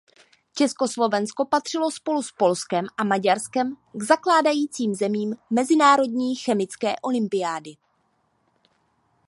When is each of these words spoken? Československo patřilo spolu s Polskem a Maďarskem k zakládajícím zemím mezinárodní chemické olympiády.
Československo 0.53 1.45
patřilo 1.45 1.91
spolu 1.91 2.23
s 2.23 2.31
Polskem 2.31 2.85
a 2.97 3.03
Maďarskem 3.03 3.75
k 3.93 4.03
zakládajícím 4.03 4.95
zemím 4.95 5.35
mezinárodní 5.49 6.35
chemické 6.35 6.95
olympiády. 7.01 7.75